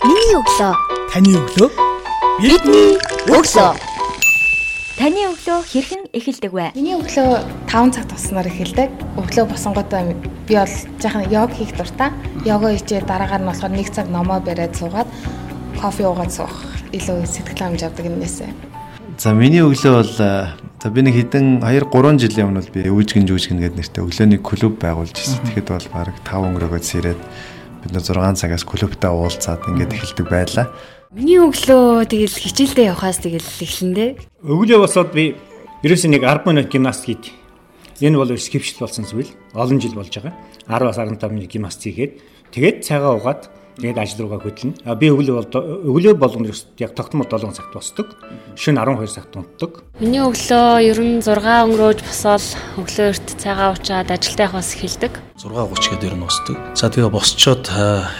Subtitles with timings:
[0.00, 0.72] Миний өглөө.
[1.12, 1.68] Таны өглөө.
[2.40, 2.94] Бидний
[3.28, 3.72] өглөө.
[4.96, 6.72] Таны өглөө хэрхэн эхэлдэг вэ?
[6.72, 8.88] Миний өглөө 5 цаг туснаар эхэлдэг.
[9.20, 10.16] Өглөө босонготой
[10.48, 10.72] би бол
[11.04, 12.16] жаахан йог хийх дуртай.
[12.48, 15.08] Йога хийжээ дараагаар нь болохоор 1 цаг номоо бариад суугаад
[15.76, 16.56] кофе уугаад суух
[16.96, 18.48] илүү сэтгэл хангамж авдаг юмнээсээ.
[19.20, 23.28] За миний өглөө бол за би нэг хэдэн 2 3 жилийн өмнө бол би үүжгэн
[23.28, 25.44] жүжгэн гэдэг нэртэй өглөөний клуб байгуулж ирсэн.
[25.44, 27.20] Тэгэхэд бол баг 5 өнгөрөөгөө сэрээд
[27.82, 30.66] бид нэ 6 цагаас клубтаа уулзаад ингээд эхэлдэг байлаа.
[31.10, 34.10] Миний өглөө тэгэл хичээлдээ явхаас тэгэл эхлэндээ.
[34.46, 35.34] Өглөө босоод би
[35.82, 37.24] ерөөсөө нэг 10 минут гимнастик хийд.
[38.00, 39.32] Энэ бол скипшл болсон зүйл.
[39.52, 40.36] Олон жил болж байгаа.
[40.70, 42.12] 10-аас 15 минут гимнастик хийгээд
[42.54, 44.74] тэгээд цайгаа угаад тэгээд ажил руугаа хөдлөнө.
[44.82, 45.46] А би өглөө бол
[45.94, 48.16] өглөө болгоно яг тогтмол 7 цагт босдог.
[48.56, 49.84] Шөнө 12 цагт унтдаг.
[50.00, 52.46] Миний өглөө ер нь 6 өнгөрөөж босоод
[52.80, 55.12] өглөө эрт цайгаа уучаад ажилдаа явахаас эхэлдэг.
[55.38, 56.56] 6:30 гээд ер нь босдог.
[56.74, 57.64] За тэгээ босчоод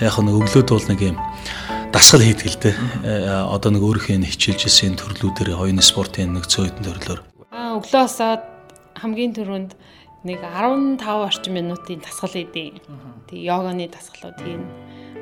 [0.01, 1.19] яг нэг өглөөд бол нэг юм
[1.91, 2.77] дасгал хийдэг л дээ.
[3.51, 7.21] Одоо нэг өөрийнхөө хичээлжсэн төрлүүдээр хоёрын спортын нэг цөөхөн төрлөөр.
[7.51, 8.43] Аа өглөө босоод
[8.95, 9.73] хамгийн түрүүнд
[10.25, 12.79] нэг 15 орчим минутын дасгал хийдэг.
[13.27, 14.63] Тэгээ йоганы дасгалууд хийн.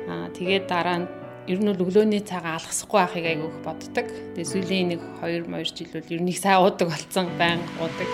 [0.09, 1.07] Аа тэгээд дараа нь
[1.45, 4.09] ер нь өглөөний цагаа алгасахгүй байхыг айгүйх боддог.
[4.33, 8.09] Тэгээ сүүлийн нэг 2 2 жил бол ер нь их сайн уудаг болсон, байнга уудаг.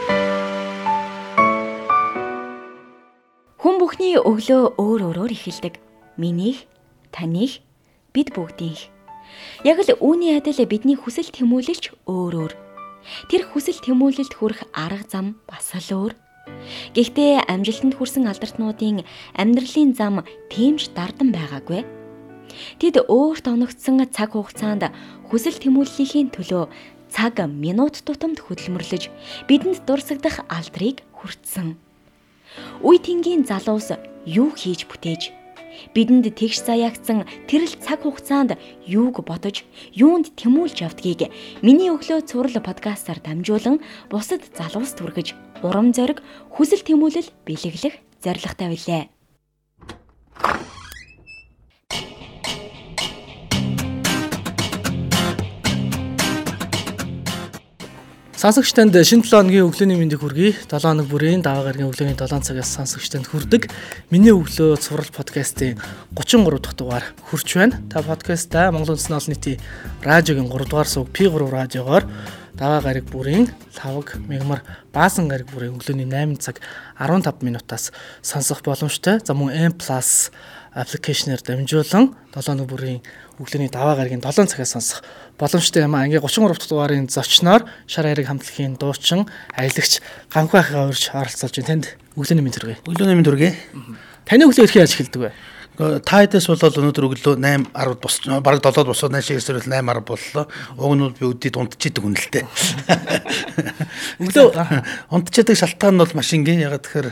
[3.63, 5.79] Хүн бүхний өглөө өөр өөрөөр эхэлдэг.
[6.19, 6.67] Минийх,
[7.15, 7.63] таних,
[8.11, 8.91] бид бүгдийнх.
[9.63, 12.53] Яг л үүний адил бидний хүсэл тэмүүлэлч өөр өөр.
[13.31, 16.24] Тэр хүсэл тэмүүлэлд хүрэх арга зам бас л өөр.
[16.95, 21.81] Гэхдээ амжилтанд хүрсэн алдартнуудын амьдралын зам тэмж дардан байгаагүй.
[22.79, 24.89] Тэд өөрт оногдсон цаг хугацаанд
[25.27, 26.69] хүсэл тэмүүллийн төлөө
[27.11, 29.09] цаг минут тутамд хөдөлмөрлөж
[29.47, 31.75] бидэнд дурсагдах алдрыг хүртсэн.
[32.83, 33.91] Үе тэнгийн залуус
[34.25, 35.44] юу хийж бүтээж
[35.95, 39.63] бидэнд тэгш заяагцсан тэрл цаг хугацаанд юуг бодож,
[39.95, 41.31] юунд тэмүүлж явдгийг
[41.65, 46.21] миний өглөө цуврал подкастаар дамжуулан бусад залуус түргэж, урам зориг,
[46.53, 49.14] хүсэл тэмүүлэл бэлэглэх зорилготой билээ.
[58.45, 60.53] Сонсогч танд шинэ 7 өдрийн өглөөний мэндийг хүргэе.
[60.69, 63.73] 7 хоног бүрийн даваа гарагийн өглөөний 7 цагаас сонсогч танд хүрдэг.
[64.13, 65.81] Миний өглөө цуврал подкастын
[66.13, 67.81] 33 дахь дугаар хүрч байна.
[67.89, 69.57] Та подкастаа Монгол Үндэсний олон нийтийн
[70.05, 72.05] радиогийн 3 дугаар сувг P3 радиогоор
[72.53, 73.49] даваа гараг бүрийн
[73.81, 74.61] лавг мегмар
[74.93, 76.61] баасан гараг бүрийн өглөөний 8 цаг
[77.01, 77.89] 15 минутаас
[78.21, 79.25] сонсох боломжтой.
[79.25, 79.73] За мөн M+
[80.75, 83.01] аппликейшнээр дамжуулан 7 хоног бүрийн
[83.39, 85.03] өглөөний даваа гарагийн 7 цагаас сонсох
[85.35, 86.07] боломжтой юм а.
[86.07, 89.99] Ингээ 33 дахь дугаарын зочноор шар хариг хамтлагийн дуучин аялагч
[90.31, 91.67] ганхуу ахыгаа урьж оролцуулж байна.
[91.67, 91.85] Танд
[92.15, 92.77] өглөөний мэнд хүргэе.
[92.87, 93.51] Өглөөний мэнд хүргэе.
[94.23, 95.31] Таны өглөө хэрхэн яаж эхэлдэг вэ?
[95.75, 100.07] Та хэдээс бол өнөөдөр өглөө 8 10 бос бараг 7-д босоод наашаа ирсээр 8 10
[100.07, 100.47] боллоо.
[100.79, 102.47] Уг нь би өдөрт унтчихдаг дээ.
[104.23, 104.55] Өглөө
[105.11, 107.09] унтчихдаг шалтгаан нь бол машингийн ягаад тэгэхээр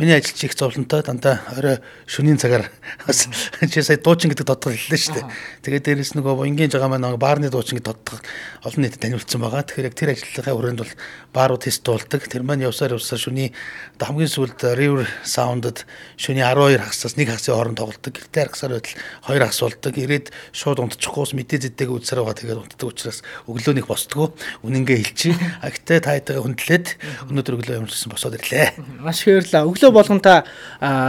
[0.00, 1.76] миний ажил чих зовлонтой дандаа орой
[2.08, 2.72] шөнийн цагаар
[3.04, 3.28] бас
[3.72, 5.26] чи сая дуучин гэдэг додгол хэллээ шүү дээ.
[5.68, 8.20] Тэгээд дээрэс нөгөө ингийн жагаа маань баарны дуучин гэдэг додгол
[8.64, 9.68] олон нийтэд таниулсан байгаа.
[9.68, 10.94] Тэгэхээр яг тэр ажлынхаа хүрээнд бол
[11.36, 12.24] баарууд тест дуулдаг.
[12.28, 13.52] Тэр маань явсаар явсаар шөнийн
[14.00, 15.84] хамгийн сүүлд river sound-д
[16.16, 18.22] шөнийн 12 хагасаас 1 хагасын хооронд тоглолт болдог.
[18.22, 18.94] Гэртээ харгасаар байтал
[19.26, 19.94] хоёр хас болдог.
[19.98, 23.18] Ирээд шууд унтчихгүйс мэдээ зэдэг үдсээр байгаа тэгээд унтдаг учраас
[23.50, 24.32] өглөөнийх босдгоо.
[24.62, 25.36] Үнэнгээ хэлчих.
[25.60, 26.86] А гэтээ та хэдгээ хүндлээд
[27.30, 28.78] өнөөдөр өглөө юмжсэн босоод ирлээ.
[29.02, 29.66] Маш их баярлалаа.
[29.66, 30.46] Өглөө болгон та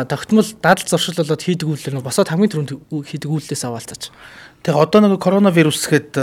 [0.10, 4.12] тогтмол дадал зуршил болоод хийдэг үйлдэл нь босоод хамгийн түрүүнд хийдэг үйлдэлээс аваалтаач.
[4.66, 6.18] Тэгээ одоо нэг коронавирус гэхэд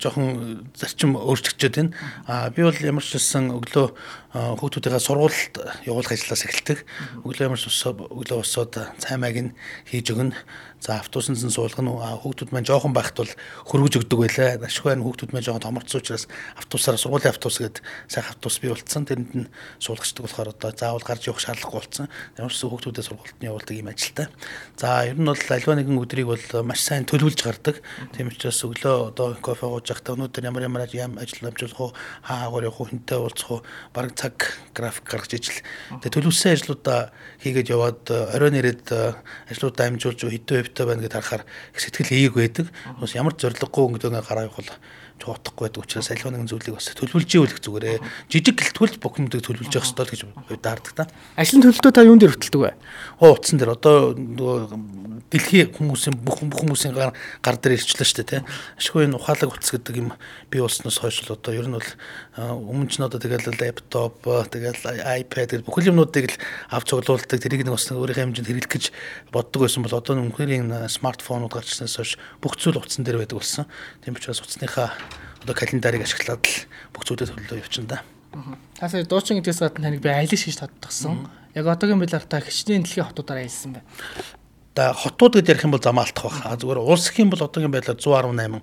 [0.00, 1.94] жоохон зарчим өөрчлөгдөж байна.
[2.26, 3.94] А би бол ямар ч хэлсэн өглөө
[4.30, 5.54] хүүхдүүдийнхээ сургуульд
[5.90, 6.86] явуулах ажлаас эхэлдэг.
[7.26, 9.50] Өглөө ямар ч өглөө босоод цаймаг нь
[9.90, 10.38] хийж өгнө.
[10.80, 11.92] За автобусанд нь суулгана.
[12.22, 13.32] Хүүхдүүд маань жоохон байхад бол
[13.68, 14.62] хөргөж өгдөг байлаа.
[14.64, 16.24] Ашгүй нь хүүхдүүд маань жоохон томорцсон учраас
[16.56, 17.76] автобусаар сургуулийн автобус гээд
[18.06, 19.04] сайхан автобус бий болцсон.
[19.04, 19.50] Тэрэнд нь
[19.82, 22.06] суулгачдаг болохоор одоо заавал гарч явах шаардлагагүй болцсон.
[22.38, 24.26] Ямар ч хүүхдүүдэд сургуульд нь явуулдаг юм ажилтай.
[24.78, 27.82] За ер нь бол альва нэгэн өдрийг бол маш сайн төлөвлөж гардаг.
[28.16, 31.92] Тийм учраас өглөө одоо кофе ууж явахдаа өнөөдөр ямар ямар ажил амжуулах уу,
[32.24, 33.60] хаагаар явах уу, хинтээ уулзах уу,
[33.92, 34.36] баг цаг
[34.76, 35.64] график гаргаж ижил.
[36.04, 37.00] Тэгээ төлөвлөсөн ажлуудаа
[37.40, 38.04] хийгээд яваад
[38.36, 38.92] оройн ирээд
[39.48, 42.66] ажлуудаа амжуулж хэдэн хувьтай байна гэдээ харахаар их сэтгэл ээг байдаг.
[43.00, 44.60] Бас ямар зориггүй өнгөдөө гараа явах
[45.20, 47.98] чуудахгүй байдаг учраас аливаа нэгэн зүйлийг бас төлөвлөж ивэл их зүгээрээ
[48.32, 51.04] жижиг гэлтгүүл бүх юмдыг төлөвлөж явах л гэж хувьдаардаг та.
[51.36, 52.72] Ажлын төлөлтөө та юун дээр хөтэлдэг вэ?
[53.20, 57.12] Оо утсан дээр одоо нөгөө дэлхийн хүмүүсийн бүх хүмүүсийн гар
[57.44, 58.40] гар дээр ирчлээ шүү дээ тий.
[58.80, 60.10] Ашгүй энэ ухаалаг утас гэдэг юм
[60.48, 61.90] бий болсноос хойш л одоо ер нь бол
[62.40, 64.80] өмнө нь одоо тэгэл лаптоп тэгэл
[65.22, 66.36] iPad гэл бүхэл юмнуудыг л
[66.72, 67.38] авч цуглуулдаг.
[67.38, 68.84] Тэрийг нэг бас өөрийнхөө хэмжээнд хэрэглэх гэж
[69.30, 73.64] боддог байсан бол одоо энэ смартфонууд гарчснаас хойш бүх зүйл утсан дээр байдаг болсон.
[74.02, 74.90] Тийм учраас утасныхаа
[75.42, 76.56] одоо календарыг ашиглаад л
[76.92, 77.98] бүх зүйлээ төлөө явчихна да.
[78.78, 81.26] Тасаа дуучин гэдгээс гадна таныг би айлш гэж тодтогсон.
[81.54, 83.88] Яг одоогийн байдлаар та хичнээн дэлхийн хотуудаар аялсан байна.
[84.76, 86.56] За хотууд гэдээ ярих юм бол зам алдах байх.
[86.62, 88.62] Зүгээр улс гэх юм бол одоогийн байдлаар 118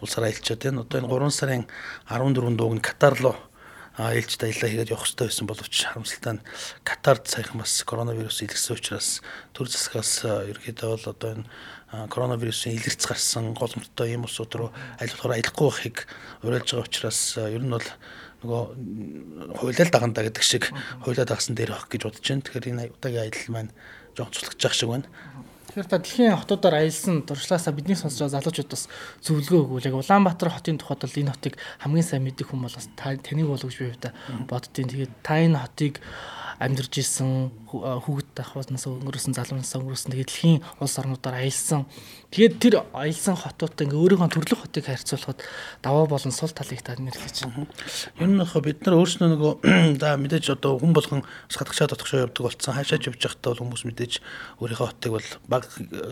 [0.00, 0.80] улсаар аялчаад байна.
[0.86, 1.64] Одоо энэ 3 сарын
[2.06, 3.36] 14-нд дууг нь Катар руу
[3.98, 6.44] ээлжид аялаа хийгээд явах хэрэгтэй байсан боловч харамсалтай нь
[6.86, 9.20] Катард саяхан бас коронавирус илэрсэн учраас
[9.50, 11.46] төр засгаас ерөөдөө бол одоо энэ
[11.88, 14.70] коронавирусын илэрц гарсан голомттой ийм улсууд руу
[15.00, 15.96] аль болохоор аялахгүй байхыг
[16.44, 17.88] уриалж байгаа учраас ер нь бол
[18.44, 18.62] нөгөө
[19.58, 20.70] хуйлал дагандаа гэдэг шиг
[21.02, 22.44] хуйлаа дагсан дээр авах гэж бодож байна.
[22.44, 23.72] Тэгэхээр энэ удаагийн аялал маань
[24.14, 25.08] жоон цуцлагдчих шиг байна.
[25.68, 28.84] Тэгэхээр та дэлхийн хотуудаар аялсан туршлаасаа бидний сонсож байгаа залуучууд бас
[29.20, 32.88] зөвлөгөө өгвөл яг Улаанбаатар хотын тухайд бол энэ хотыг хамгийн сайн мэдих хүн бол бас
[32.96, 34.12] таныг болов гэж би хувьдаа
[34.48, 34.88] боддtiin.
[34.88, 36.00] Тэгээд та энэ хотыг
[36.58, 41.86] амьдарч исэн хүүхэд ахваснаас өнгөрөөсөн залуунаас өнгөрөөсөн тэгээд дэлхийн улс орнуудаар аялсан.
[42.28, 45.40] Тэгээд тэр аялсан хотуудтай ингээ өөрийнхөө төрлөх хотыг харьцуулахад
[45.80, 47.64] даваа болон сул талыг та нэрлэж байна.
[48.20, 49.52] Ер нь яг бид нар өөрснөө нөгөө
[50.02, 52.76] за мэдээж одоо хүн болгон садагчаа дотгошоо явдаг болсон.
[52.76, 54.12] Хаашаач явж байхдаа бол хүмүүс мэдээж
[54.60, 55.64] өөрийнхөө хотыг бол баг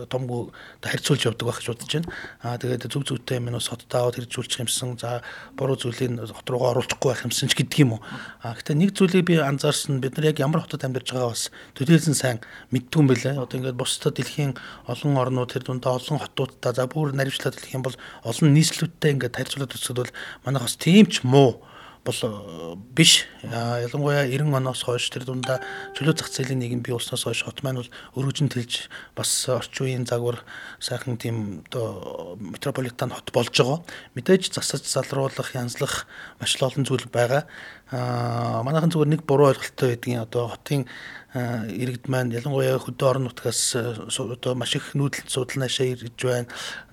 [0.09, 0.41] томгүй
[0.81, 2.09] харьцуулж явдаг байх гэж бодож байна.
[2.41, 4.97] Аа тэгээд зүг зүгтэй минь бас хоттой аваад хэрэгжүүлчих юмсан.
[4.97, 5.21] За
[5.53, 8.01] буруу зүйлийг хот руугаа оруулахгүй байх юмсан ч гэдэг юм уу.
[8.41, 12.16] Аа гэхдээ нэг зүйлийг би анзаарсан бид нар яг ямар хотод амьдарч байгаа бас төдийлсөн
[12.17, 12.41] сайн
[12.73, 13.45] мэддэг юм байлаа.
[13.45, 14.57] Одоо ингээд бусдад дэлхийн
[14.89, 19.37] олон орнууд тэр дундаа олон хотуудтай за бүр наривчлаад хэлэх юм бол олон нийслэлүүдтэй ингээд
[19.37, 21.61] харьцуулаад үзэхэд бол манайх бас тийм ч муу
[22.07, 23.27] бол э, биш.
[23.43, 25.59] Ялангуяа 90 оноос хойш тэр дундаа
[25.99, 30.05] чөлөө зах зээлийн нийгэм бий болсноос хойш хот маань бол өргөжин тэлж бас орчин үеийн
[30.07, 30.39] загвар
[30.79, 33.83] сайхан тийм одоо метрополитен хот болж байгаа.
[34.15, 36.07] Мэдээж засаж залруулах, янзлах
[36.39, 37.43] маш олон зүйл байгаа.
[37.91, 40.83] Манайхан зүгээр нэг буруу ойлголттой байдгийн одоо хотын
[41.35, 46.47] иргэд маань ялангуяа хөдөө орон нутгаас одоо маш их нүүдэлт судал наашаа ирж байна.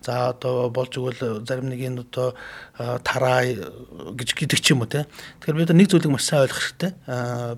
[0.05, 2.35] За одоо болж игэл зарим нэг нь одоо
[2.79, 5.07] тараа гэж гэдэг ч юм уу те.
[5.41, 6.93] Тэгэхээр бид нэг зүйлийг маш сайн ойлгох хэрэгтэй.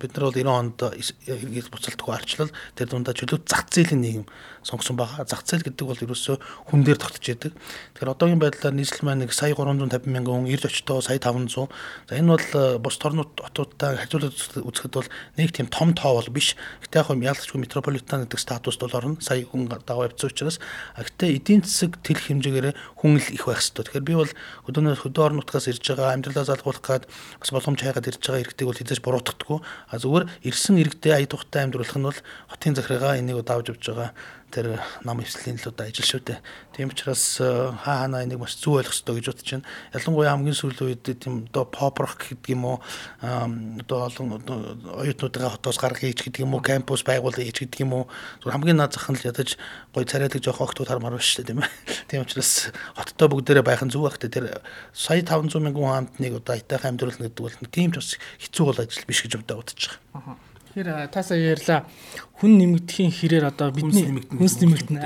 [0.00, 0.78] Бид нар бол 90 онд
[1.26, 4.24] иргэд буцалтгүй арчлал тэр дундаа чөлөө зах зээлийн нийгэм
[4.62, 5.26] сонгосон байгаа.
[5.26, 6.36] Зах зээл гэдэг бол ерөөсөө
[6.70, 7.52] хүн дээр тогтож яадаг.
[7.94, 11.66] Тэгэхээр одоогийн байдлаар нийслэл маань нэг сая 350 мянган хүн ирж очтоо сая 500.
[12.10, 16.30] За энэ бол э, бус орнууд хотуудтай хажуулаад үзэхэд бол нэг тийм том тоо бол
[16.30, 16.54] биш.
[16.84, 19.18] Гэтэ яг хөө ялцгүй метрополитен гэдэг статуст бол орно.
[19.18, 20.60] Сая хүн дагав явцсан учраас.
[20.94, 23.84] Гэтэ эдийн засаг тэр хэмжээгээр хүн л их байх хэрэгтэй.
[23.86, 24.32] Тэгэхээр би бол
[24.68, 27.04] өдөөнөөс хөдөө орон нутгаас ирж байгаа амьдралаа залгуулах гад
[27.40, 29.58] бас боломж хайгаад ирж байгаа иргэдэг бол хизээж буруутгахгүй.
[29.62, 32.20] А зүгээр ирсэн иргэдээ ая тухтай амьдруулах нь бол
[32.52, 34.10] хотын захиргаа энийг удаавж авч байгаа
[34.56, 36.40] тэр нам эвслийн төлөө ажил шүү дээ.
[36.72, 37.44] Тийм учраас э,
[37.84, 39.68] хаа ханаа энийг маш зөв ойлгох хэрэгтэй гэж бодож байна.
[39.92, 42.76] Ялангуяа хамгийн сүүлийн үед тийм одоо pop rock гэдэг юм уу
[43.20, 44.40] одоо олон
[44.96, 48.04] оюутнуудаа хотоос гаргах хийж гэдэг юм уу кампус байгуулах хийж гэдэг юм уу
[48.40, 49.60] зөв хамгийн наад зах нь л ядаж
[49.92, 51.70] гой царайдаг жоох охтууд хармаар байна шүү дээ тийм ээ.
[52.08, 54.64] Тийм учраас хоттой бүгдээрээ байх нь зөв байх тэр
[54.96, 59.04] сая 500 мянган хамтныг одоо айтайхан амьдруулна гэдэг бол тийм ч бас хэцүү бол ажил
[59.04, 60.40] биш гэж бодож байгаа.
[60.76, 61.88] Тэгэхээр таасаа ярьла
[62.36, 65.00] хүн нэмэгдэхийн хэрээр одоо бидний хүнс нэмэгдэнэ.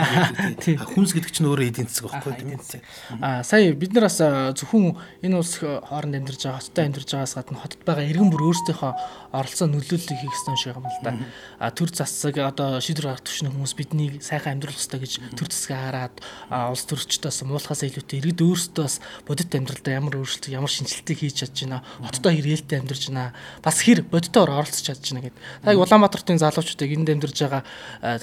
[0.58, 0.82] Тийм.
[0.82, 2.82] Хүнс гэдэг чинь өөрөө эдийн засаг байхгүй тийм үү?
[3.22, 7.62] Аа сая бид нар бас зөвхөн энэ улс хооронд амьдарч байгаа хоттой амьдарч байгаас гадна
[7.62, 8.92] хотод байгаа иргэн бүр өөрсдийнхөө
[9.30, 11.14] оролцоо нөлөөллийг хийх ёстой шиг юм л да.
[11.62, 15.86] Аа төр засаг одоо шийдвэр гаргах төвшний хүмүүс бидний сайхан амьдрах ёстой гэж төр засгаа
[15.86, 16.14] хараад
[16.50, 21.62] улс төрчдөөс муулахаас илүүтэй иргэд өөрсдөө бас бодит амьдралдаа ямар өөрчлөлт ямар шинжилтийг хийж чадж
[21.62, 21.86] байна.
[22.02, 23.30] Хоттой хэрэгэлтэй амьдарч байна.
[23.62, 25.38] Бас хэр бодитоор оролцож чадж байна гэдэг.
[25.62, 27.62] Та Улаанбаатартын залуучуудыг энд амьдарч байгаа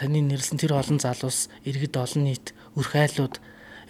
[0.01, 3.38] таны нэрлсэн тэр олон залуус иргэд олон нийт өрх айлууд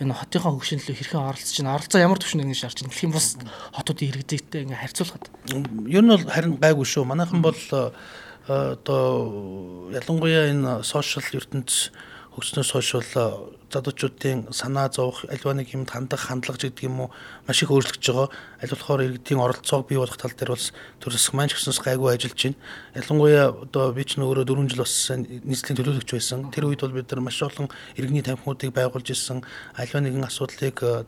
[0.04, 1.76] энэ хотынхоо хөгжинлөө хэрхэн оролцож байна?
[1.80, 2.92] Оролцоо ямар төвшөнд ингэ шаарч байна?
[2.92, 3.28] Дэлхийн бус
[3.74, 5.26] хотуудын иргэдтэй ингэ харьцуулахад.
[5.88, 7.08] Ер нь бол харин гайгүй шүү.
[7.08, 7.58] Манайхан бол
[8.46, 11.90] одоо ялангуяа энэ сошиал ертөнц
[12.38, 13.14] хөгжснөөс хойш бол
[13.72, 17.12] задуучуудын санаа зовх альва нэг юмд хандах хандлага гэдэг юм уу
[17.48, 18.30] маш их өөрчлөгдөж байгаа.
[18.64, 20.66] Аль болохоор иргэдийн оролцоог бий болгох тал дээр бол
[21.04, 22.58] төр засаг маань ч гэсэнс гайгүй ажиллаж байна.
[22.96, 26.48] Ялангуяа одоо би ч нөөрөө 4 жил бас нийслэлийн төлөөлөгч байсан.
[26.52, 27.68] Тэр үед бол бид нар маш олон
[28.00, 29.44] иргэний тамхинуудыг байгуулж ирсэн.
[29.76, 31.06] Альва нэгэн асуудлыг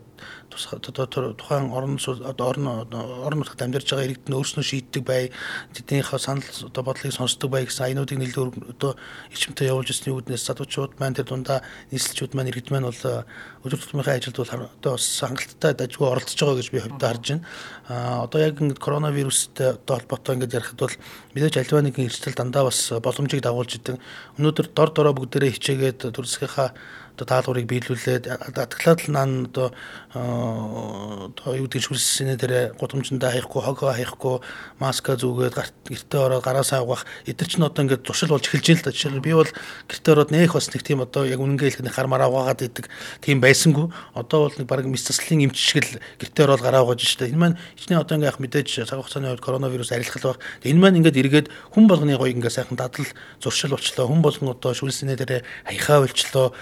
[0.50, 5.30] тухайн орон орон орон нутагт амьдарч байгаа иргэд нь өөрснөө шийддэг бай.
[5.74, 8.96] Тэднийхээ санал одоо бодлыг сонсдог бай гэсэн аянуудыг нэлээд одоо
[9.30, 11.62] ичмтэй явуулж ирсний үүднээс задуучууд маань тэр дундаа
[11.94, 13.24] нийслэлчүүд маань иргэд маань бол
[13.64, 17.46] өдөр тутмынхаа ажилд бол одоо бас хангалттай дажгүй оролцож байгаа гэж би хувьдаа харж байна.
[17.88, 20.96] Аа одоо яг ингэ коронавирустэй холбоотой ингэж ярихад бол
[21.34, 23.96] мэдээж альва нэгэн эрсдэл дандаа бас боломжийг дагуулж идэг.
[24.36, 26.74] Өнөөдөр дор дороо бүгдээрээ хичээгээд төрөлсгийнхаа
[27.20, 28.24] одоо даалгаврыг биелүүлээд
[28.56, 29.68] атгалаад л наан одоо
[30.10, 34.36] одоо юу гэдэг шүлсэний дээр гудамжиндаа хаяхгүй хогоо хаяхгүй
[34.80, 38.84] маска зүгээд гэртээ ороод гараасаа угаах эдгээр чинь одоо ингээд зуршил болж эхэлж байна л
[38.88, 38.96] да.
[38.96, 39.52] Жишээлбэл би бол
[39.86, 42.88] гэртээ ороод нэх бас нэг тийм одоо яг үнэнгээ хэлэх хар мараа угаагаад идэг
[43.20, 43.92] тийм байсангүй.
[44.16, 47.28] Одоо бол нэг баг мис заслын эмч шиг л гэртээ ороод гараа угааж штэ.
[47.28, 50.42] Энэ маань хичнээн одоо ингээд мэдээж цаг хугацааны үед коронавирус арилгал баг.
[50.64, 53.06] Энэ маань ингээд эргээд хүн болгоны гоё ингээд сайхан дадал
[53.38, 54.08] зуршил болчлоо.
[54.08, 56.56] Хүн болгон одоо шүлсэний дээр хаяхаа болчлоо.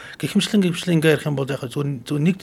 [0.48, 1.84] Гэхмэчлэн гэвчлэн ингээд ярих юм бол яг зөв
[2.16, 2.40] нэг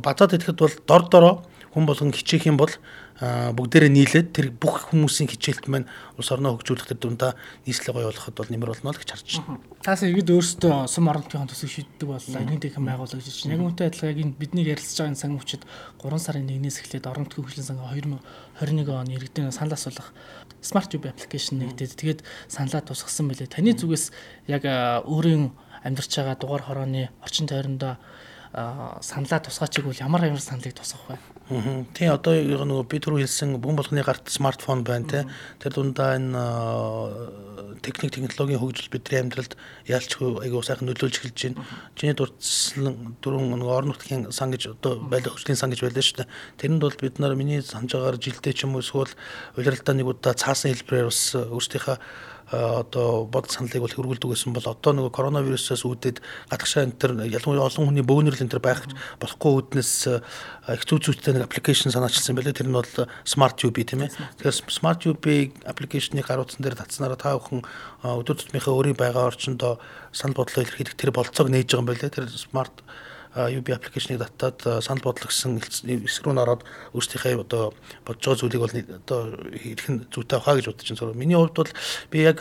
[0.00, 1.34] базаад идэхэд бол дор дороо
[1.76, 2.72] хүн болгон хичээх юм бол
[3.20, 5.86] бүгдээрээ нийлээд тэр бүх хүмүүсийн хичээлт маань
[6.18, 9.62] улс орноо хөгжүүлэх тэр дундаа нийслэл гоё болоход бол нэмэр болно л гэж харж байна.
[9.86, 12.42] Таас иргэд өөрсдөө сум оронтын төсөв шийддэг боллоо.
[12.42, 13.54] Энийн дэхэн байгуулах гэж чинь.
[13.54, 15.62] Яг үүнтэй адилхан яг энэ бидний ярилцж байгаа сангийн хүчит
[16.02, 17.94] 3 сарын 1-ээс эхлээд оронтын хөгжлийн сангаа
[18.58, 20.10] 2021 оны иргэдийн санал асуулах
[20.58, 22.20] Smart UB application нэгдээд тэгээд
[22.50, 23.46] саналаа тусгасан байлээ.
[23.46, 24.10] Таны зүгээс
[24.50, 24.66] яг
[25.06, 27.96] өөрийн амьдарч байгаа дугаар хорооны орчин тойрондоо
[28.54, 31.18] саналаа тусгаач игвэл ямар ямар саналыг тусгах вэ?
[31.50, 31.84] Аа.
[31.92, 35.20] Тий одоо нөгөө би түрүү хэлсэн бүхэн болгоны гарт смартфон байна те.
[35.58, 36.38] Тэр дундаа энэ
[37.82, 39.58] техник технологийн хөгжил бидний амьдралд
[39.90, 41.66] яалчгүй айгуу сайхан нөлөөлж эхэлж байна.
[41.98, 46.22] Чиний дурдсан дөрөв нөгөө орон нутгийн сан гэж одоо байлаа хөгжлийн сан гэж байлаа шүү
[46.22, 46.32] дээ.
[46.62, 49.12] Тэрэнд бол бид нар миний санаж байгаагаар жилдээ ч юм уу эсвэл
[49.58, 51.98] удирдалтаа нэг удаа цаасан хэлбэрээр бас өөрсдийнхээ
[52.54, 57.66] одоо бодол саналыг бол хөргүүлдэг гэсэн бол одоо нөгөө коронавирусаас үүдээд гадагшаа энэ төр ялангуяа
[57.66, 58.86] олон хүний бөөнөрлөн төр байх
[59.18, 59.92] болохгүй үүднээс
[60.70, 62.92] их зүй зүйтэй нэг аппликейшн санаачилсан байлээ тэр нь бол
[63.26, 64.14] Smart UB тийм ээ.
[64.38, 65.26] Тэгэхээр Smart UB
[65.66, 67.66] аппликейшнийг гаруудсан дээр татснараа та бүхэн
[68.06, 69.76] өдөр тутмынхаа өөрийн байгаа орчиндөө
[70.14, 72.14] санал бодлоо илэрхийлэх тэр болцоог нээж байгаа юм байлээ.
[72.16, 72.72] Тэр Smart
[73.34, 76.62] UB аппликейшнийг татаад санал бодлого гэсэн эсрэг рүү ороод
[76.94, 77.74] өөрсдийнхээ одоо
[78.06, 79.20] бодж байгаа зүйлийг бол одоо
[79.90, 81.18] нь зүйтэй хаа гэж бодож байна.
[81.18, 81.72] Миний хувьд бол
[82.10, 82.38] би яг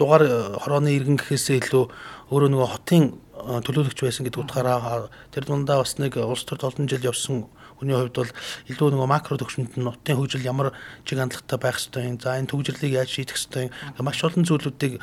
[0.00, 1.84] дугаар хорооны иргэн гэхээсээ илүү
[2.32, 3.04] өөрөө нөгөө хотын
[3.36, 7.46] төлөөлөгч байсан гэдэг утгаараа тэр дундаа бас нэг улс төрд олон жил явсан
[7.76, 8.32] Хүний хувьд бол
[8.72, 10.72] илүү нөгөө макро төвшөнд нь нутгийн хөгжил ямар
[11.04, 12.16] чиг хандлагатай байх ёстой юм.
[12.16, 13.72] За энэ төвжирлийг яаж шийдэх ёстой юм.
[14.00, 15.00] Маш олон зүйлүүдийг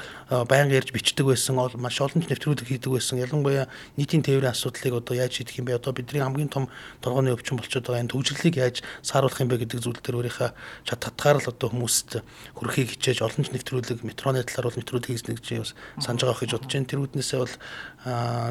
[0.50, 1.54] байнга ярьж бичдэг байсан.
[1.56, 3.22] Маш олон нэвтрүүлэг хийдэг байсан.
[3.22, 5.78] Ялангуяа нийтийн тээврийн асуудлыг одоо яаж шийдэх юм бэ?
[5.78, 6.66] Одоо бидний хамгийн том
[7.02, 10.50] толгойн өвчин болчиход байгаа энэ төвжирлийг яаж сааруулах юм бэ гэдэг зүйл дээр өөрийнхөө
[10.90, 12.26] чад татгаар л одоо хүмүүст
[12.58, 16.72] хүрхийг хичээж олон нэвтрүүлэг метроны талаар бол нэвтрүүлэг хийснэ гэж бас санаж байгаа гэж бодож
[16.74, 16.90] байна.
[16.90, 17.56] Тэр үднээсээ бол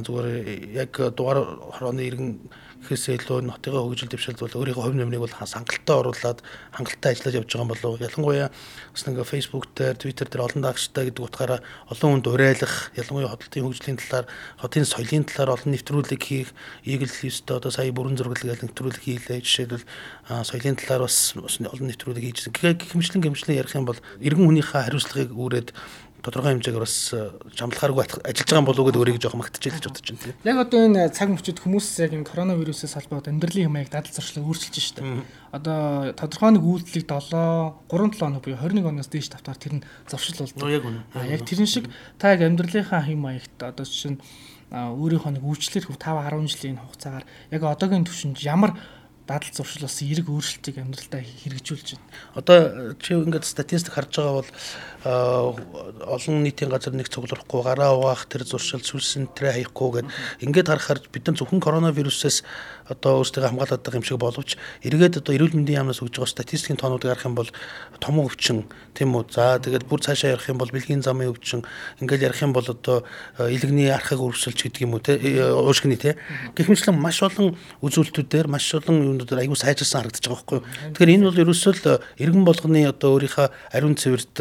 [0.06, 0.26] зүгээр
[0.78, 1.38] яг дугаар
[1.76, 2.30] хорооны иргэн
[2.82, 6.38] гэхээсээ илүү нотыгоо хөгжил дэвшилд бол өөрийнхөө хувь нэмрийг бол хангалттай оруулаад
[6.74, 11.22] хангалттай ажиллаж явж байгаа болов ялангуяа бас нэг Facebook дээр Twitter дээр олон даагчтай гэдэг
[11.22, 14.26] утгаараа олон хүнд урайлах ялангуяа хотын хөгжлийн талаар
[14.58, 16.50] хотын соёлын талаар олон нэвтрүүлэг хийх
[16.82, 19.86] Eagle List одоо сая бүрэн зураглал гэх нэвтрүүлэг хийлээ жишээлбэл
[20.42, 22.52] соёлын талаар бас олон нэвтрүүлэг хийжсэн.
[22.52, 25.68] Гэхдээ гихмшлэн гэмшлэн ярих юм бол иргэн хүнийхээ хариуцлагыг үүрээд
[26.22, 26.96] тодорхой хэмжээгээр бас
[27.58, 30.34] жамлахааргүй э, ажиллаж байгаа болов уу гэдэг өөрийг жоохон магтчихъя гэж бодож байна.
[30.46, 35.02] Яг одоо энэ цаг мөчид хүмүүс яг энэ коронавирусээс холбоотой амьдралын хэмээг дадал зуршлыг өөрчилж
[35.02, 35.26] байна шүү дээ.
[35.50, 35.78] Одоо
[36.14, 40.38] тодорхой нэг үйлдэлийг 7 3 7 хоног буюу 21 оноос дээш тавтаар тэр нь зуршил
[40.46, 40.70] болдог.
[40.70, 41.02] Яг үнэ.
[41.26, 41.90] Яг тэрэн шиг
[42.22, 44.22] та яг амьдралынхаа хэм маягт одоо чинь
[44.72, 48.78] өөрийнхөө нэг үйлчлэр хөв 5 10 жилийн хугацаагаар яг одоогийн түвшинд ямар
[49.32, 52.08] дадал зуршил бас эерэг өөрчлөлтийг амьдралдаа хэрэгжүүлж байна.
[52.36, 52.58] Одоо
[53.00, 54.50] чи ингээд статистик харж байгаа бол
[55.02, 60.08] олон нийтийн газар нэг цуглахгүй гараа угаах тэр зуршил сүлсэн тэрэ хаяхгүй гэд
[60.44, 62.44] ингээд харахаар бид нар зөвхөн коронавирусээс
[62.92, 64.50] одоо өөрсдөө хамгаалаад байгаа юм шиг боловч
[64.84, 67.50] эргээд одоо эрүүл мэндийн яамнаас өгж байгаа статистикийн тоонуудыг харах юм бол
[67.98, 69.26] том өвчин тийм үү.
[69.32, 71.64] За тэгээд бүр цаашаа ярих юм бол бэлгийн замын өвчин
[72.02, 73.02] ингээд ярих юм бол одоо
[73.38, 75.18] илэгний архаг өрөвсөлч гэдэг юм уу те
[75.54, 76.18] уушгины те
[76.54, 80.60] гэх мэтлэн маш олон үзүүлэлтүүдээр маш олон юмнуудаар аягүй сайжирсан харагдаж байгаа байхгүй.
[80.98, 84.34] Тэгэхээр энэ бол ерөөсөө л иргэн болгоны одоо өөрийнхөө ариун цэвэрт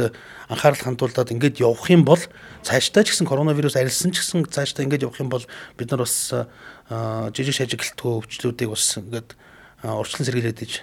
[0.49, 2.21] анхаарал хандуулад ингээд явах юм бол
[2.65, 5.45] цаашдаа ч гэсэн коронавирус арилсан ч гэсэн цаашдаа ингээд явах юм бол
[5.77, 6.33] бид нар бас
[7.37, 9.29] жижиг шажиглалтгүй өвчлүүдийг бас ингээд
[9.85, 10.73] урьдчилан сэргийлээд иж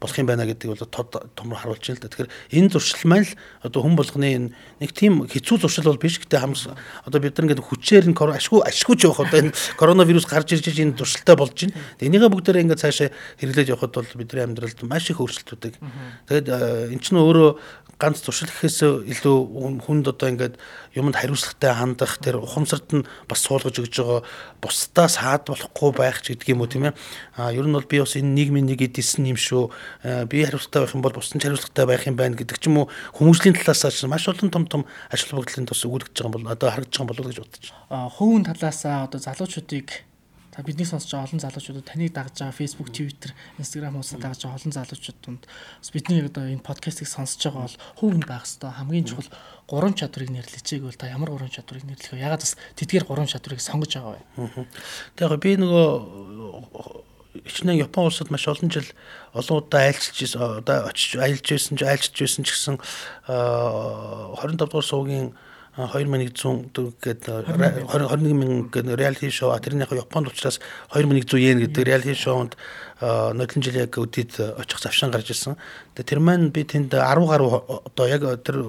[0.00, 2.08] болох юм байна гэдгийг бол тод томор харуулж байна л да.
[2.08, 3.34] Тэгэхээр энэ зуршил маань л
[3.66, 6.70] одоо хүн болгоны нэг тийм хэцүү зуршил бол биш гэдэг хамс
[7.02, 10.94] одоо бид нар ингээд хүчээр нь ашгүй ашгүйч явах одоо энэ коронавирус гарч ирж энэ
[10.94, 11.74] зуршилтай болж байна.
[11.98, 13.10] Энийгээ бүгдээрээ ингээд цаашаа
[13.42, 15.82] хэрэглэж явхад бол бидний амьдралд маш их өөрчлөлтүүдийг.
[16.30, 16.46] Тэгээд
[16.94, 17.50] эн чинь өөрөө
[17.98, 20.54] ганц туршил гэхээс илүү хүнд одоо ингээд
[20.94, 24.22] юмд хариуцлагатай хандах тэр ухамсарт нь бас суулгаж өгж байгаа
[24.62, 26.94] бусдаа саад болохгүй байх ч гэдэг юм уу тийм ээ.
[27.34, 29.74] А ер нь бол би бас энэ нийгмийн нэг эдисэн юм шүү.
[30.30, 32.90] Би хариуцлагатай байх юм бол бусдын хариуцлагатай байх юм байна гэдэг ч юм уу.
[33.18, 36.70] Хүмүүжлийн талаас ч маш олон том том ажил бүгдлийн тус өгүүлж байгаа юм бол одоо
[36.70, 38.10] харагдаж байгаа болов уу гэж бодож байна.
[38.14, 40.07] Хувийн талаас одоо залуучуудыг
[40.58, 43.30] та бидний сонсож байгаа олон залуучуудад таныг дагж байгаа Facebook, Twitter,
[43.62, 47.78] Instagram хуудасаар дагж байгаа олон залуучууд донд бас бидний одоо энэ подкастыг сонсож байгаа бол
[48.02, 49.30] хувь байх хэвээр хамгийн чухал
[49.70, 52.26] гурван чадварыг нэрлэжээг бол та ямар гурван чадварыг нэрлэх вэ?
[52.26, 54.66] Ягаад бас тэдгээр гурван чадварыг сонгож байгаа вэ?
[55.14, 55.86] Тэгэхээр би нөгөө
[57.46, 58.90] хичнээн Япон улсад маш олон жил
[59.38, 62.76] олон удаа айлчилж одоо очиж аялж байсан ч айлчилж байсан ч гэсэн
[63.30, 65.38] 25 дугаар суугийн
[65.78, 67.46] 2100 гэдэг
[67.86, 69.54] 21 мянган гэдэг реалити шоу.
[69.60, 70.60] Тэрний яг Японд учраас
[70.92, 72.56] 2100 йен гэдэг реалити шоунд
[73.00, 75.54] нодлон жил яг өдөрт очих завшаан гарч ирсэн.
[75.94, 78.66] Тэгээ тэр маань би тэнд 10 гаруй одоо яг тэр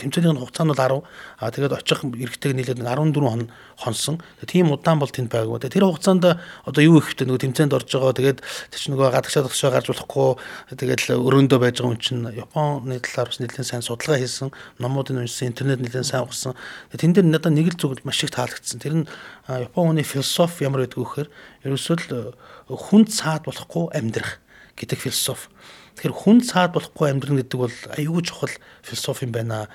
[0.00, 1.04] тэмцээний хугацаа нь бол 10.
[1.40, 4.22] А тэгээд очих эргэтэйг нийлээд 14 хон хонсон.
[4.48, 5.60] Тийм удаан бол тэнд байгаагүй.
[5.68, 8.16] Тэр хугацаанд одоо юу ихтэй нөгөө тэмцээнд орж байгаа.
[8.16, 8.38] Тэгээд
[8.72, 10.40] чинь нөгөө гадагшаа тагшаа гарч болохгүй.
[10.72, 14.56] Тэгээд өрөөндөө байж байгаа юм чинь Японы талаар бас нэлээд сайн судалгаа хийсэн.
[14.80, 16.56] Номуудыг уншсан, интернет нэлээд сайн ухсан.
[16.96, 18.80] Тэн дээр надад нэг л зүйл маш их таалагдсан.
[18.80, 19.06] Тэр нь
[19.48, 21.28] Японы философи ямар байдг вэ гэхээр
[21.68, 22.32] ерөөсөө л
[22.72, 24.40] хүн цаад болохгүй амьдрах
[24.72, 25.52] гэдэг философи.
[26.00, 29.68] Тэгэхээр хүн цаад болохгүй амьдрах гэдэг бол аюул чухал философи юм байна.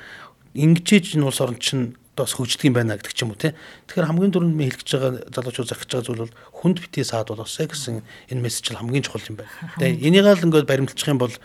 [0.57, 3.53] Ингэжээж энэ улс орн чинь бас хөгждөг юм байна гэдэг ч юм уу те.
[3.87, 7.69] Тэгэхээр хамгийн түрүүнд ми хэлж байгаа залуучууд зархиж байгаа зүйл бол хүнд битгий саад болгосоо
[7.69, 8.01] гэсэн
[8.33, 9.53] энэ мессеж хамгийн чухал юм байна.
[9.79, 11.35] Тэгээ энийг л ингээд баримтлах юм бол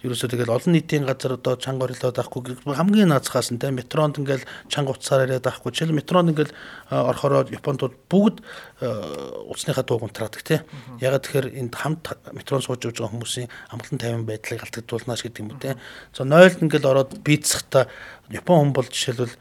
[0.00, 4.48] ерөөсөө тэгэл олон нийтийн газар одоо чанга орилоод авахгүй хамгийн наацхаас нь те метронд ингээл
[4.72, 5.72] чанга уцаар яриад авахгүй.
[5.76, 6.56] Жишээл метронд ингээл
[6.88, 8.40] орохороо Японд бүгд
[8.80, 10.64] уцсныхаа дууг унтраадаг те.
[11.04, 15.60] Ягаад тэгэхээр энд хамт метрон сууж байгаа хүмүүсийн амгалан тайван байдлыг алдагдуулнаас гэдэг юм үү
[15.60, 15.76] те.
[16.16, 17.92] За 0-д ингээл ороод бийцсахта
[18.32, 19.36] Япон хүн бол жишээлбэл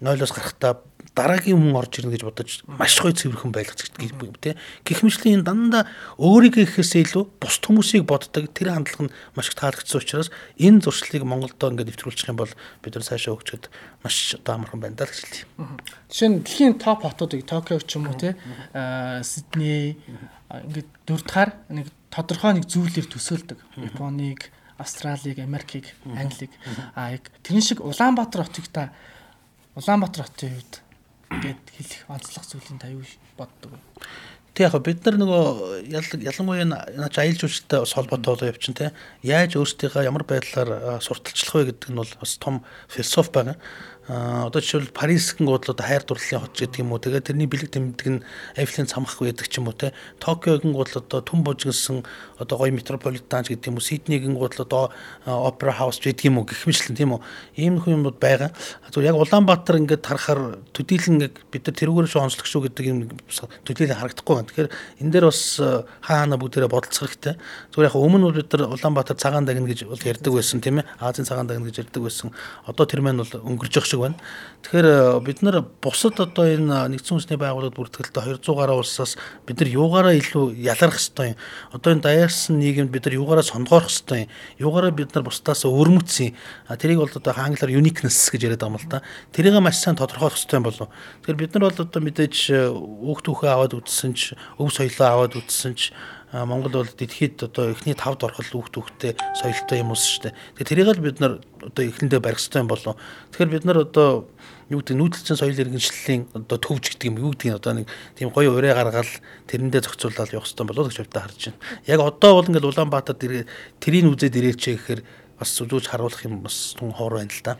[0.00, 0.80] 0-оос гарахтаа
[1.18, 4.54] дараагийн хүн орж ирнэ гэж бодож маш гоё цэвэрхэн байлгач гэдэг юм те.
[4.86, 5.90] Гэх мэтлийн дандаа
[6.22, 10.30] өөрийгөө ихээсээ илүү бусд хүмүүсийг боддог тэр хандлага нь маш их таалагдсан учраас
[10.62, 13.64] энэ зуршлыг Монголдо ингээд нэвтрүүлчих юм бол бид нар цаашаа хөгжөөд
[14.06, 15.44] маш одоо амархан байна даа гэж хэлье.
[16.06, 18.38] Жишээ нь дэлхийн топ хотуудыг Токио ч юм уу те
[19.26, 19.98] Сидней
[20.46, 23.58] ингээд дөрөвдүгээр нэг тодорхой нэг зүйлээр төсөөлдөг.
[23.76, 26.54] Японыг Австралиг, Америкийг, Англиг
[26.94, 28.94] а яг тэрэн шиг Улаанбаатар хотыг та
[29.74, 30.74] Улаанбаатар хотын хувьд
[31.30, 33.04] гэд хэлэх онцлог зүйлийн та юу
[33.36, 33.72] боддог?
[34.54, 35.44] Тэг яг бид нар нөгөө
[35.86, 38.90] ялангуяа наач аялал жуулчтай бас холбоотой явчин те
[39.22, 43.54] яаж өөрсдийнхөө ямар байдлаар сурталчлах вэ гэдэг нь бол бас том философи байна
[44.08, 46.98] одоо жишээл Парис гэн гол одоо хайр дурлалын хот гэдэг юм уу?
[46.98, 48.24] Тэгээд тэрний бэлэг тэмдэг нь
[48.56, 49.92] Эйфелийн цамхаг байдаг ч юм уу те?
[50.16, 52.08] Токиогийн гол одоо түн бужигнсан
[52.40, 53.84] одоо гоё метрополитан гэдэг юм уу?
[53.84, 54.88] Сиднейгийн гол одоо
[55.28, 56.48] опера хаус гэдэг юм уу?
[56.48, 57.20] Гэх мэтлэн тийм үү?
[57.60, 58.48] Ийм хүн юмуд байгаа.
[58.88, 63.12] Зүгээр яг Улаанбаатар ингээд харахаар төдийлөн бид нар тэрүүгээр шүү онцлог шүү гэдэг юм
[63.68, 64.48] төдийлөн харагдахгүй байна.
[64.48, 64.72] Тэгэхээр
[65.04, 65.60] энэ дээр бас
[66.00, 67.36] хаана бүгдээрээ бодолцох хэрэгтэй.
[67.76, 70.88] Зүгээр яг өмнө бид нар Улаанбаатар цагаан дагна гэж бол ярьдаг байсан тийм ээ?
[70.96, 72.32] Азийн цагаан дагна гэж ярьдаг байсан.
[72.64, 74.16] Одоо тэр маань бол өнгөрж явах шиг байна.
[74.62, 79.14] Тэгэхээр э, бид нар бусад одоо энэ нэгдсэн үндэсний байгууллагад бүртгэлтэй 200 гаруй улсаас
[79.46, 81.38] бид нар юугаараа илүү ялгарх хэвтэй юм.
[81.72, 84.30] Одоо энэ даяарсан нийгэмд бид нар юугаараа сонгоорох хэвтэй юм.
[84.58, 86.34] Юугаараа бид нар бусдаас өөрмөцсөн.
[86.74, 89.02] Тэрийг бол одоо англиар uniqueness гэж яриад байгаа юм л да.
[89.30, 90.90] Тэрийг маш сайн тодорхойлох хэвтэй болов.
[91.22, 92.36] Тэгэхээр бид нар бол одоо мэдээж
[92.74, 95.94] өөх түүхээ аваад үтсэн ч өв соёлоо аваад үтсэн ч
[96.32, 100.34] Монгол бол дэлхийд одоо эхний тавд орхол хүүхд хүүхдтэй соёлтой юм уус шүү дээ.
[100.60, 101.32] Тэгээ тэрийг л бид нар
[101.64, 103.00] одоо эхлэндээ барих хэрэгтэй юм болов.
[103.32, 104.28] Тэгэхээр бид нар одоо
[104.68, 108.28] юу гэдэг нүүдэлчин соёл иргэншлийн одоо төвж гэдэг юм юу гэдэг нь одоо нэг тийм
[108.28, 109.12] гоё ураа гаргаал
[109.48, 111.60] тэрэндээ зохицуулаад явах хэрэгтэй болоо гэж бодож харж байна.
[111.88, 113.16] Яг одоо бол ингээд Улаанбаатар
[113.80, 115.00] тэрийг үзээд ирээч гэхээр
[115.40, 117.56] бас зүзүүж харуулах юм бас тун хоор байна л да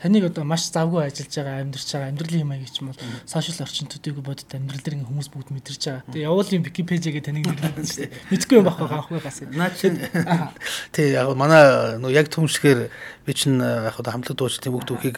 [0.00, 3.64] таныг одоо маш завгүй ажиллаж байгаа амьдрч байгаа амьдралын юм аяг ч юм бол сошиал
[3.66, 6.04] орчин төдийгүй бодит амьдрал дээр ингээ хүмүүс бүгд мэдэрч байгаа.
[6.12, 8.12] Тэгээ явуулын Википедиагээ таныг нэрлэдэг шүү дээ.
[8.30, 9.38] Мэдгүй юм багхгүй хаахгүй бас.
[9.50, 9.86] Наа чи
[10.94, 12.90] тий яг манай нөгөө яг төмсгэр
[13.26, 15.16] би чинь яг одоо хамтлаг дуучлалын бүгд түүхийг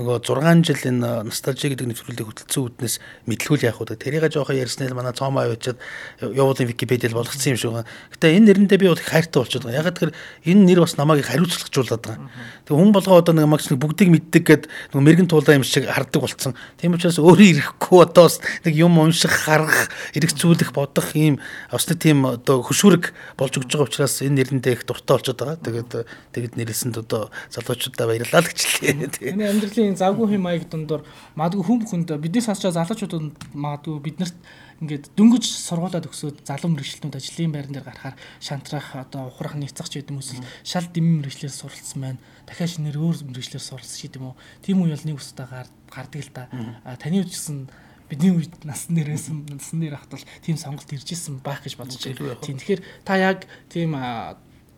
[0.00, 2.94] нөгөө 6 жил энэ ностальжи гэдэг нэвтрүүлгийг хөтөлсөн үднэс
[3.28, 5.76] мэдлгүүл яг одоо тэрийг жоохон ярьснээр манай цоомоо авчиад
[6.20, 7.90] явуулын Википедиал болгоцсон юм шиг байна.
[8.16, 9.80] Гэтэ энэ нэрэндээ би бол их хайртай болчиход байгаа.
[9.84, 10.16] Ягаад тэгэхээр
[10.48, 12.28] энэ нэр бас намайг хариуцлагажуулаад байгаа.
[12.64, 16.22] Тэг хүн болгоо одоо нэг магч бүгдийг мэддэг гэд нэг мэрэгэн туулаа юм шиг хардаг
[16.22, 16.54] болцсон.
[16.78, 21.42] Тийм учраас өөрөө ирэхгүй одоо бас нэг юм унших, харах, эргэцүүлэх, бодох ийм
[21.74, 25.58] бас нэг тийм одоо хөшүүрэг болж өгч байгаа учраас энэ нэрэндээ их дуртай болчиход байгаа.
[25.58, 25.90] Тэгээд
[26.30, 29.34] тэгэд нэрэлсэнд одоо залуучуудаа баярлалаа л гэжлээ.
[29.34, 31.02] Миний амьдралын завгүй хэм маяг дундор
[31.34, 34.38] магадгүй хүн бүхэнд бидний сонсож байгаа залуучуудад магадгүй биднэрт
[34.80, 40.00] ингээд дөнгөж сургуулаад өгсөд залуу мэрэгчлэнүүд ажлын байран дээр гарахаар шантрах одоо ухрах нийцах ч
[40.00, 42.20] гэдэг юм эсвэл шал дэмэн мэрэгчлэр суралцсан байна.
[42.48, 44.40] Дахиад шинээр өөр мэрэгчлэр суралцсан гэдэг юм уу.
[44.64, 45.46] Тим үе бол нэг устаа
[45.92, 46.48] гардаг л да.
[46.96, 47.68] Таны үед гэсэн
[48.10, 52.40] бидний үед насны нэрээс насны нэр ахтал тийм сонголт ирж исэн байх гэж бодож байна.
[52.42, 53.94] Тийм тэгэхээр та яг тийм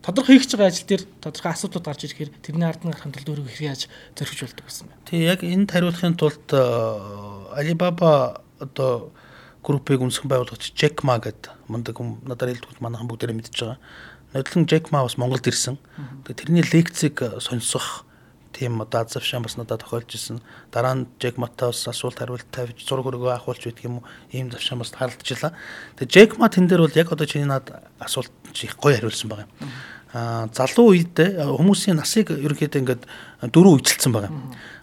[0.05, 3.55] тодорхой хийж байгаа ажил дээр тодорхой асуудлууд гарч ирэхээр тэрний ард нь гарахын тулд өөрийгөө
[3.57, 3.83] хэрэг яаж
[4.19, 5.07] зоригч болдог гэсэн байна.
[5.09, 6.47] Тий яг энд хариулахын тулд
[7.57, 9.17] Alibaba одоо
[9.63, 13.79] группийг үнсгэн байгуулагч Jack Ma гэдэг мундаг хүн надад хэлдэггүй манайхан бүгдээрээ мэдж байгаа.
[14.35, 15.79] Нодлон Jack Ma бас Монголд ирсэн.
[16.27, 18.05] Тэрний лекцийг сонсох
[18.53, 20.41] тийм одоо азавшаан бас надад тохиолж исэн.
[20.73, 24.05] Дараа нь Jack Ma-тай бас асуулт хариулт тавьж зураг өргөө ахуулж байдаг юм уу?
[24.33, 25.55] Ийм завшаан бас харалтжлаа.
[25.97, 28.31] Тэгээ Jack Ma тэн дээр бол яг одоо чиний над асуулт
[28.63, 29.71] их гоё хариулсан байгаа юм.
[30.13, 33.03] Аа залуу үед хүмүүсийн насыг ерөнхийдөө ингээд
[33.49, 34.33] дөрөв үжилсэн байгаа.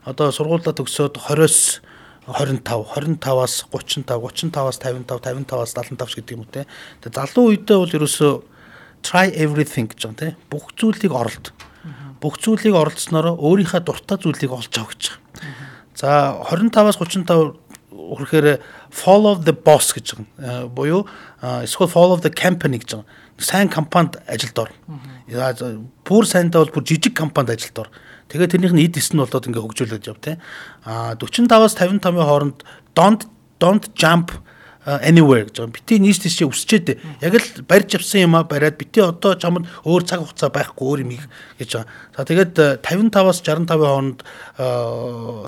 [0.10, 1.86] Одоо сургуулаа төгсөөд 20-оос
[2.30, 6.65] 25 25-аас 35 35-аас 55 55-аас 75 гэдэг юм уу те.
[7.02, 8.34] Тэгээ залуу үедээ бол ерөөсөө
[9.02, 10.30] try everything гэж байгаа те.
[10.52, 11.54] Бүх зүйлийг оролт.
[12.22, 15.70] Бүх зүйлийг оролцсноор өөрийнхөө дуртай зүйлийг олж авах гэж байгаа.
[15.96, 18.60] За 25-аас 35 үрхээр
[18.92, 20.68] follow the boss гэж байгаа.
[20.70, 21.08] Буюу
[21.42, 23.08] эсвэл follow the company гэж байгаа.
[23.39, 24.70] Сайн компанид ажилд ор.
[26.04, 27.89] Бүр сайндаа бол бүр жижиг компанид ажилд ор.
[28.30, 30.38] Тэгээд тэрнийх нь эд эс нь болоод ингээ хөгжүүлээд яв те.
[30.86, 32.62] А 45-аас 55-ын хооронд
[32.94, 33.26] don't
[33.58, 34.38] don't jump
[34.86, 35.74] anywhere гэж байгаа.
[35.76, 36.88] Бити нийс тийшээ өсчээд
[37.22, 41.00] яг л барьж авсан юм а бариад бити одоо чамд өөр цаг хугацаа байхгүй өөр
[41.04, 41.12] юм
[41.60, 41.89] гэж байгаа.
[42.15, 44.20] За тэгээд 55-аас 65-ын хооронд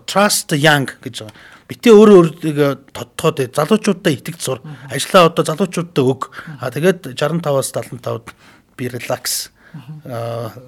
[0.06, 1.38] trust young гэж байгаа.
[1.72, 4.60] Бити өөрөө өөрийгөө тодтоод залуучуудаа итгэж сур.
[4.92, 6.30] Ажлаа одоо залуучуудаа өг.
[6.60, 8.36] А тэгээд 65-аас 75-д
[8.76, 9.54] би relax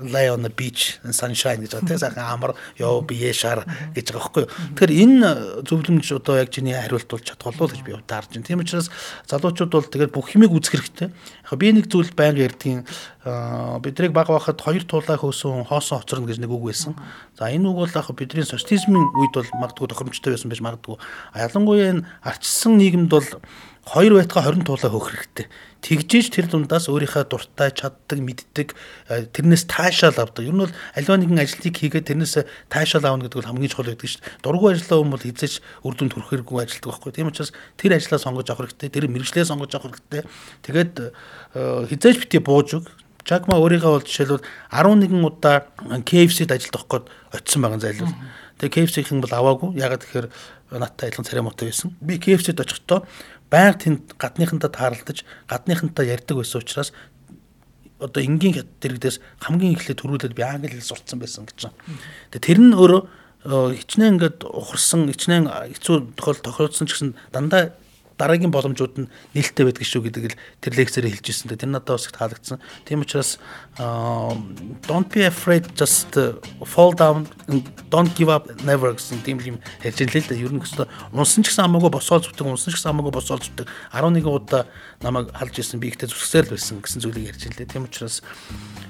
[0.02, 4.14] lay on the beach and sunshine гэж байгаа тийм сайхан амар ёо бие шар гэж
[4.14, 4.46] байгаа байхгүй.
[4.78, 5.30] Тэгэхээр энэ
[5.68, 8.48] зөвлөмж одоо яг чиний хариулт болж чадхолоо гэж би удаа харж байна.
[8.48, 8.88] Тийм учраас
[9.28, 11.10] залуучууд бол тэгээд бүх юмыг үзэх хэрэгтэй.
[11.12, 12.88] Яг би нэг зүйл байнга ярьдгийн
[13.84, 16.96] бидрийг баг байхад хоёр тулаа хөөсөн хоосон хоцорно гэж нэг үг байсан.
[17.40, 20.98] За энэ үг бол яг бидний социализмын үед бол магадгүй тохиромжтой байсан байж магадгүй.
[21.36, 23.28] Ялангуяа энэ арчсан нийгэмд бол
[23.84, 25.48] хоёр байтга 20 туулаа хөөх хэрэгтэй.
[25.84, 28.72] Тэгжээж тэр дундаас өөрийнхөө дуртай, чаддаг, мэддэг
[29.36, 30.48] тэрнээс таашаал авдаг.
[30.48, 34.08] Ер нь бол аливаа нэгэн ажлыг хийгээд тэрнээс таашаал аавна гэдэг бол хамгийн чухал байдаг
[34.08, 34.40] шүү дээ.
[34.40, 37.12] Дургүй ажиллаа хүмүүс хизээч үр дүнд хүрэх хэрэггүй ажилладаг байхгүй.
[37.12, 38.90] Тийм учраас тэр ажлаа сонгож авах хэрэгтэй.
[38.96, 40.24] Тэр мэрэгчлээ сонгож авах хэрэгтэй.
[40.64, 40.94] Тэгээд
[41.92, 42.80] хизээч бити бууж
[43.24, 43.28] өг.
[43.28, 45.68] Чакма өөрийгөө бол жишээлбэл 11 удаа
[46.04, 48.16] KFC-д ажиллах гээд очисон байгаа зайлвал.
[48.60, 49.70] Тэгээ KFC-ийн бол аваагүй.
[49.80, 50.28] Ягаад гэхээр
[50.76, 51.96] надтай адилхан царай мотой байсан.
[52.04, 53.08] Би KFC-д очихдоо
[53.54, 56.92] байнга тэнд гадныхантаа тааралдаж гадныхантаа ярьдаг байсан учраас
[58.00, 61.78] одоо энгийн дэрэгдээс хамгийн эхлээд төрүүлээд би англи хэл сурцсан байсан гэж байна.
[62.34, 63.02] Тэгээ тэр нь өөрөө
[63.78, 67.76] хичнээн ингээд ухарсан, хичнээн хэцүү тохиол тохиолдсон ч гэсэн дандаа
[68.18, 71.54] дараагийн боломжууд нь нээлттэй байдаг шүү гэдэг л тэр лекцээр хэлж ирсэн.
[71.54, 72.60] Тэр надад бас их таалагдсан.
[72.86, 73.40] Тийм учраас
[73.78, 76.14] don't be afraid just
[76.64, 77.26] fall down
[77.90, 80.36] don't give up never гэсэн тийм юм ярьж илээ л да.
[80.36, 83.68] Ер нь гэсэн унсан ч гэсэн хамаагүй босоол зүтдэг, унсан ч гэсэн хамаагүй босоол зүтдэг.
[83.92, 84.70] 11 удаа
[85.02, 87.68] намайг халж ирсэн би ихтэй зүсгсээр л байсан гэсэн зүйлийг ярьж илээ.
[87.68, 88.22] Тийм учраас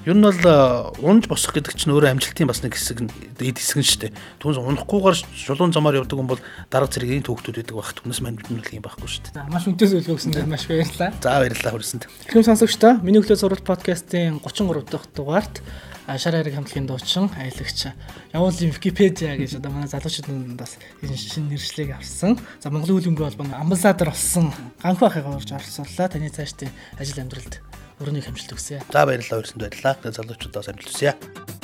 [0.04, 3.08] ер нь бол унж босох гэдэг чинь өөрөө амжилтын бас нэг хэсэг
[3.40, 4.12] эд хэсэг нь шүү дээ.
[4.38, 7.94] Түнс унахгүйгээр шулуун замаар явдаг хүн бол дарга зэргийн төвхтүүд байдаг байх.
[7.96, 9.46] Түнэс мань бид нэг юм байхгүй шүү дээ.
[9.54, 11.10] Маш үнэтэй зөвлөгөө өгсөнд маш баярлалаа.
[11.22, 12.04] За баярлалаа хүрсэнд.
[12.26, 15.62] Хэрэв сонсогчдоо миний өглөө сурвалж подкастын 33 дахь дугаарт
[16.18, 17.88] шар хайрыг хамтлагийн дуучин аялагч
[18.36, 22.36] явуулын Википедиа гэж одоо манай залуучуудын бас энэ шинэ нэршлиг авсан.
[22.60, 24.52] За Монголын хөлбөмбөгийн холбооны амбассадор болсон
[24.84, 26.12] ганх байхыг орж оролцууллаа.
[26.12, 26.68] Таны цаашдын
[27.00, 27.64] ажил амьдралд
[28.04, 28.84] өрөөний хэмжилт өгсөе.
[28.92, 30.12] За баярлалаа өрсөнд баярлалаа.
[30.12, 31.63] Залуучуудаас амжилт хүсье.